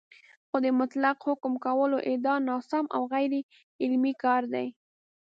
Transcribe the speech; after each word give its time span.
خو 0.47 0.57
د 0.65 0.67
مطلق 0.79 1.17
حکم 1.27 1.53
کولو 1.65 1.97
ادعا 2.11 2.35
ناسم 2.49 2.85
او 2.95 3.01
غیرعلمي 3.13 4.13
کار 4.23 4.41
دی 4.53 4.67